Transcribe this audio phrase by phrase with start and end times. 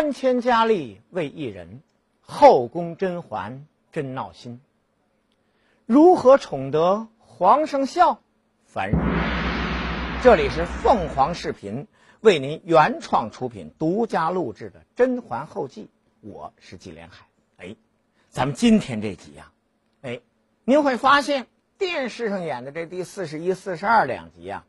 [0.00, 1.82] 三千佳丽为一人，
[2.22, 4.62] 后宫甄嬛真闹心。
[5.84, 8.18] 如何宠得皇上笑？
[8.64, 8.98] 烦人。
[10.22, 11.86] 这里是凤凰视频
[12.20, 15.82] 为您原创出品、独家录制的《甄嬛后记》，
[16.22, 17.26] 我是纪连海。
[17.58, 17.76] 哎，
[18.30, 19.52] 咱们今天这集呀，
[20.00, 20.20] 哎，
[20.64, 21.46] 您会发现
[21.76, 24.64] 电视上演的这第四十一、四十二两集呀，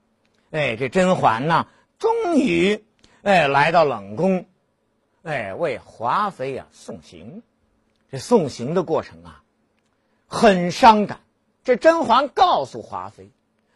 [0.49, 1.67] 哎，这甄嬛呢，
[1.99, 2.83] 终于
[3.21, 4.45] 哎来到冷宫，
[5.23, 7.43] 哎，为华妃啊送行。
[8.11, 9.43] 这送行的过程啊。
[10.27, 11.19] 很伤感，
[11.63, 13.29] 这甄嬛告诉华妃：“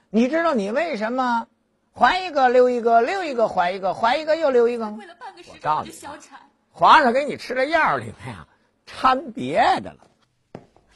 [0.10, 1.48] 你知道你为什么
[1.94, 4.98] 怀一个留一个，留一个怀一个，怀一个又留一个吗？
[5.48, 5.94] 我告诉你，
[6.72, 8.48] 皇上给你吃的药里面啊
[8.86, 10.08] 掺别的了。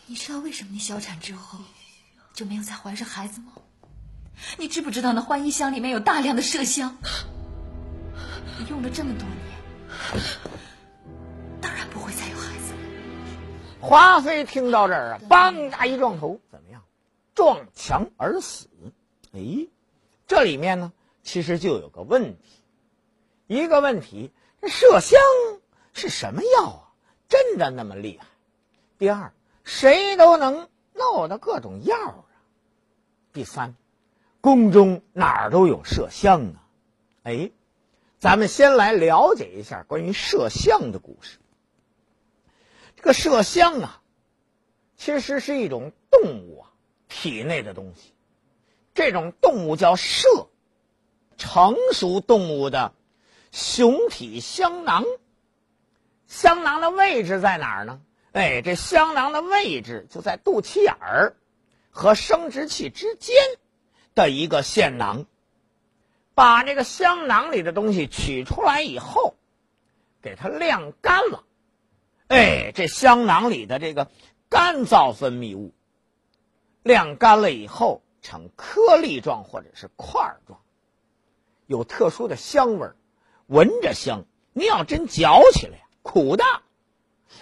[0.05, 1.59] 你知道为什么你小产之后
[2.33, 3.51] 就没有再怀上孩子吗？
[4.57, 6.97] 你知不知道那欢宜香里面有大量的麝香？
[8.57, 9.58] 你用了这么多年，
[11.61, 12.79] 当然不会再有孩子了。”
[13.81, 16.81] 华妃听到这儿啊，梆家一撞头，怎么样？
[17.33, 18.67] 撞墙而死。
[19.31, 19.67] 哎，
[20.27, 20.91] 这里面呢，
[21.23, 22.61] 其实就有个问题。
[23.47, 25.19] 一个问题，这麝香
[25.93, 26.91] 是什么药啊？
[27.27, 28.27] 真的那么厉害？
[28.97, 29.31] 第二，
[29.63, 32.25] 谁都能弄的各种药啊？
[33.31, 33.75] 第三，
[34.41, 36.67] 宫中哪儿都有麝香啊？
[37.23, 37.51] 哎，
[38.19, 41.39] 咱们先来了解一下关于麝香的故事。
[42.97, 44.01] 这个麝香啊，
[44.97, 46.73] 其实是一种动物啊
[47.07, 48.13] 体内的东西。
[48.93, 50.47] 这种动物叫麝，
[51.37, 52.93] 成熟动物的
[53.53, 55.05] 雄体香囊。
[56.27, 58.01] 香囊的位置在哪儿呢？
[58.33, 61.37] 哎，这香囊的位置就在肚脐眼儿
[61.89, 63.37] 和生殖器之间
[64.13, 65.25] 的一个腺囊。
[66.39, 69.35] 把这个香囊里的东西取出来以后，
[70.21, 71.43] 给它晾干了。
[72.29, 74.09] 哎，这香囊里的这个
[74.47, 75.73] 干燥分泌物
[76.81, 80.61] 晾干了以后，呈颗粒状或者是块状，
[81.67, 82.95] 有特殊的香味儿，
[83.47, 84.23] 闻着香。
[84.53, 86.45] 你要真嚼起来呀，苦的。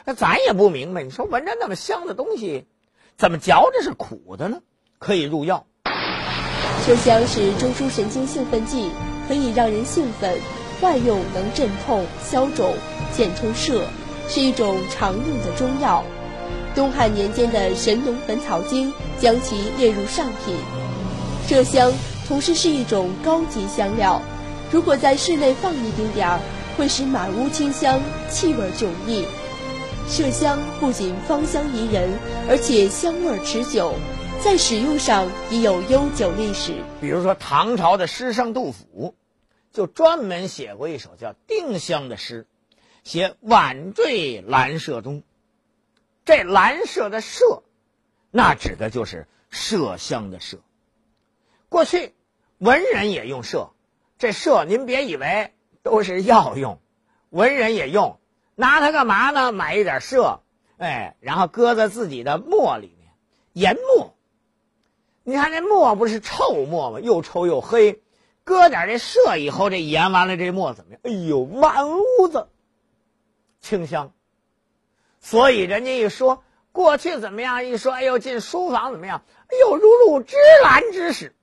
[0.06, 2.66] 那咱也不明白，你说闻着那么香的东西，
[3.16, 4.64] 怎么嚼着是苦的呢？
[4.98, 5.68] 可以入药。
[6.88, 8.90] 麝香是中枢神经兴奋剂，
[9.28, 10.34] 可以让人兴奋，
[10.80, 12.74] 外用能镇痛、消肿、
[13.12, 13.84] 减冲摄。
[14.30, 16.02] 是一种常用的中药，
[16.74, 18.90] 东汉年间的《神农本草经》
[19.20, 20.56] 将其列入上品。
[21.50, 21.92] 麝香
[22.26, 24.22] 同时是一种高级香料，
[24.72, 26.40] 如果在室内放一丁点儿，
[26.78, 28.00] 会使满屋清香，
[28.30, 29.26] 气味迥异。
[30.10, 32.18] 麝香不仅芳香宜人，
[32.50, 33.94] 而且香味持久，
[34.44, 36.76] 在使用上已有悠久历史。
[37.02, 39.16] 比如说，唐朝的诗圣杜甫，
[39.74, 42.46] 就专门写过一首叫《丁香》的诗。
[43.04, 45.24] 写晚坠兰麝中，
[46.26, 47.64] 这兰麝的麝，
[48.32, 50.58] 那指的就是麝香的麝。
[51.70, 52.14] 过去
[52.58, 53.70] 文人也用麝，
[54.18, 56.80] 这麝您别以为都是药用，
[57.30, 58.20] 文人也用，
[58.56, 59.52] 拿它干嘛呢？
[59.52, 60.40] 买一点麝，
[60.78, 63.14] 哎，然后搁在自己的墨里面
[63.54, 64.14] 研墨。
[65.30, 67.02] 你看这墨不是臭墨吗？
[67.02, 68.02] 又臭又黑，
[68.46, 71.02] 搁点这麝以后，这研完了这墨怎么样？
[71.04, 72.48] 哎呦，满屋子。
[73.60, 74.14] 清香，
[75.20, 77.66] 所以人家一说过去怎么样？
[77.66, 79.26] 一说哎呦进书房怎么样？
[79.48, 81.36] 哎呦如入芝兰之室。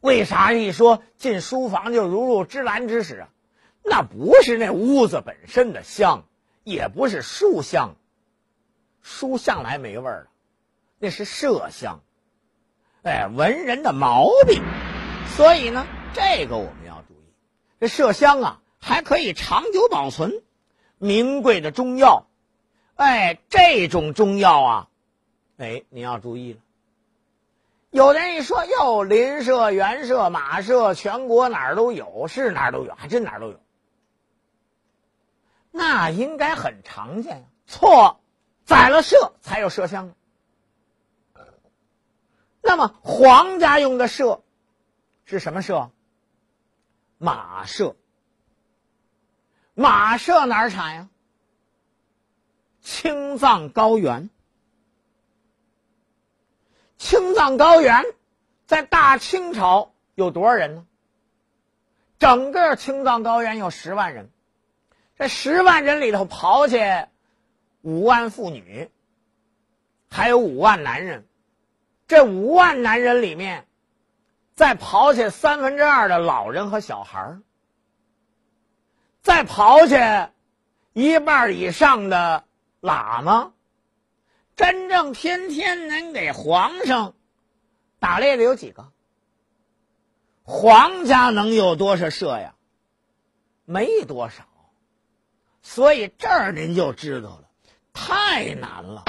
[0.00, 3.28] 为啥一说进书房就如入芝兰之室啊？
[3.82, 6.26] 那不是那屋子本身的香，
[6.64, 7.96] 也不是书香，
[9.00, 10.30] 书向来没味儿的，
[10.98, 12.02] 那是麝香。
[13.02, 14.62] 哎，文人的毛病。
[15.36, 17.32] 所以呢，这个我们要注意，
[17.80, 20.42] 这麝香啊还可以长久保存。
[21.00, 22.26] 名贵的中药，
[22.96, 24.88] 哎，这种中药啊，
[25.56, 26.58] 哎，你要注意了。
[27.90, 33.60] 有的人一说哟，邻舍、原舍、马舍，全国哪儿都有，是哪儿都有，还真哪儿都有。
[35.70, 37.44] 那应该很常见呀。
[37.68, 38.20] 错，
[38.64, 40.14] 宰了麝才有麝香呢。
[42.68, 44.42] 那么皇家用的麝
[45.24, 45.88] 是什么麝？
[47.16, 47.94] 马麝。
[49.72, 51.08] 马麝哪儿产呀？
[52.82, 54.28] 青藏高原。
[56.98, 58.04] 青藏高原
[58.66, 60.86] 在大清朝有多少人呢？
[62.18, 64.28] 整个青藏高原有十万人，
[65.16, 67.08] 这十万人里头刨去
[67.80, 68.90] 五万妇女，
[70.10, 71.26] 还有五万男人。
[72.08, 73.66] 这五万男人里面，
[74.54, 77.40] 再刨去三分之二的老人和小孩儿。
[79.22, 80.32] 再刨去
[80.94, 82.44] 一半以上的
[82.80, 83.52] 喇嘛，
[84.56, 87.14] 真正天天能给皇上
[87.98, 88.88] 打猎的有几个？
[90.44, 92.54] 皇家能有多少社呀？
[93.66, 94.44] 没多少。
[95.60, 97.44] 所以这儿您就知道了，
[97.92, 99.04] 太难了。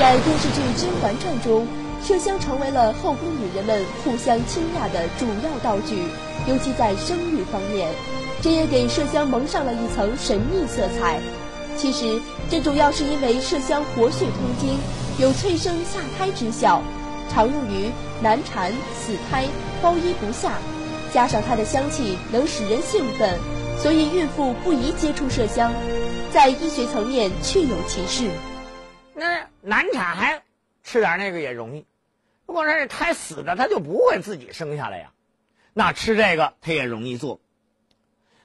[0.00, 1.68] 在电视剧《甄嬛传》中，
[2.04, 6.04] 麝香成为了后宫女人们互相倾轧的主要道具，
[6.46, 7.88] 尤其在生育方面，
[8.40, 11.18] 这也给麝香蒙上了一层神秘色彩。
[11.76, 14.78] 其实，这主要是因为麝香活血通经，
[15.18, 16.80] 有催生下胎之效，
[17.28, 17.90] 常用于
[18.22, 19.44] 难产、死胎、
[19.82, 20.52] 包衣不下，
[21.12, 23.38] 加上它的香气能使人兴奋。
[23.78, 25.72] 所以，孕妇不宜接触麝香，
[26.32, 28.30] 在医学层面确有其事。
[29.14, 30.40] 那难产还
[30.86, 31.84] 吃点那个也容易，
[32.46, 35.12] 如果说是胎死的，他就不会自己生下来呀。
[35.74, 37.40] 那吃这个他也容易做。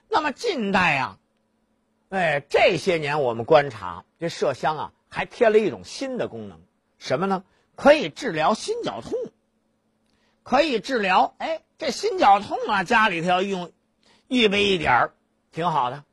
[0.10, 1.20] 那么近代啊，
[2.10, 6.60] 哎，这些年我们观察，这麝香啊还添了一种新的功能，
[6.98, 7.44] 什么呢？
[7.76, 9.14] 可以治疗心绞痛，
[10.42, 11.36] 可以治疗。
[11.38, 13.72] 哎，这心绞痛啊，家里头要用
[14.28, 15.14] 预备一点儿。
[15.52, 16.04] 挺好的，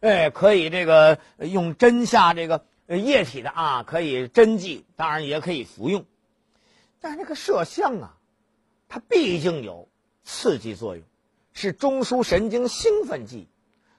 [0.00, 2.66] 哎，可以这个用针下这个
[2.96, 6.04] 液体的啊，可以针剂，当然也可以服用。
[7.00, 8.16] 但是这个麝香啊，
[8.88, 9.88] 它毕竟有
[10.24, 11.04] 刺激作用，
[11.52, 13.46] 是中枢神经兴奋剂，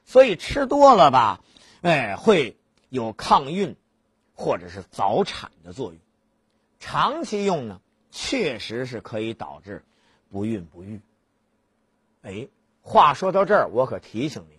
[0.05, 1.41] 所以吃多了吧，
[1.81, 2.57] 哎，会
[2.89, 3.75] 有抗孕
[4.33, 5.99] 或者是早产的作用。
[6.79, 7.81] 长期用呢，
[8.11, 9.83] 确实是可以导致
[10.29, 11.01] 不孕不育。
[12.21, 12.47] 哎。
[12.81, 14.57] 话说到这儿，我可提醒您，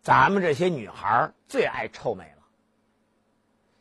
[0.00, 2.37] 咱们这些女孩最爱臭美了。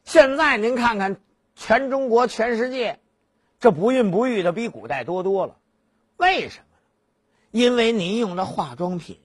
[0.07, 1.17] 现在您看看，
[1.53, 2.97] 全中国、全世界，
[3.59, 5.57] 这不孕不育的比古代多多了。
[6.15, 6.65] 为什么？
[7.51, 9.19] 因为您用的化妆品、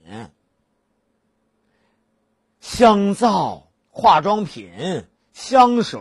[2.58, 6.00] 香皂、化妆品、香水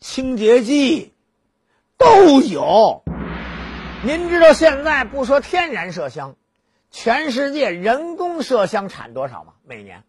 [0.00, 1.12] 清洁剂
[1.98, 3.02] 都有。
[4.02, 6.34] 您知道现在不说天然麝香。
[6.90, 9.52] 全世界人工麝香产多少吗？
[9.66, 10.02] 每年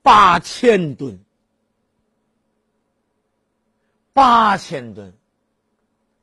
[0.00, 1.20] 八千吨，
[4.16, 5.12] 八千吨，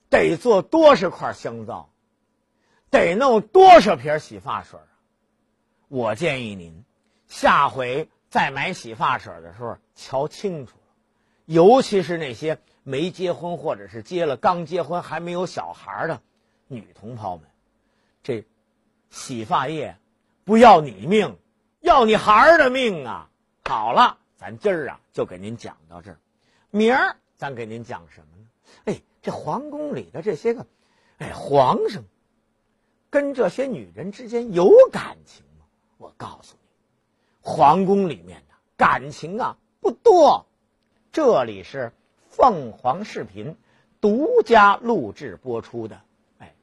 [0.10, 1.92] 得做多少块香皂，
[2.90, 4.98] 得弄多少瓶洗发水啊！
[5.90, 6.84] 我建议您
[7.28, 10.74] 下回再买洗发水的时候瞧清楚，
[11.46, 16.20] 尤其是那些没结婚或者是结了刚结婚还没有小孩的
[16.68, 17.48] 女同胞们，
[18.24, 18.44] 这。
[19.12, 19.96] 洗发液
[20.46, 21.38] 不要你命，
[21.82, 23.30] 要你孩儿的命啊！
[23.64, 26.18] 好了，咱今儿啊就给您讲到这儿，
[26.72, 28.48] 明儿咱给您讲什么呢？
[28.86, 30.66] 哎，这皇宫里的这些个，
[31.18, 32.04] 哎，皇上
[33.10, 35.66] 跟这些女人之间有感情吗？
[35.98, 36.70] 我告诉你，
[37.42, 40.46] 皇宫里面的感情啊不多。
[41.12, 41.94] 这里是
[42.30, 43.56] 凤凰视频
[44.02, 46.02] 独家录制播出的，
[46.40, 46.56] 哎，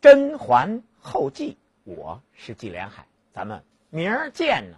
[0.02, 1.52] 《甄嬛后记》。
[1.84, 4.76] 我是纪连海，咱们明儿见呢。